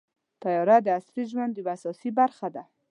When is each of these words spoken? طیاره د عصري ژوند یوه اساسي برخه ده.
طیاره 0.43 0.77
د 0.81 0.87
عصري 0.97 1.23
ژوند 1.31 1.53
یوه 1.59 1.71
اساسي 1.77 2.09
برخه 2.19 2.47
ده. 2.55 2.63